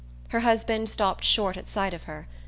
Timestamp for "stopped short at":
0.89-1.69